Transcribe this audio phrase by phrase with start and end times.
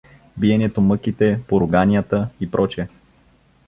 [0.37, 2.87] Биението, мъките, поруганията и пр.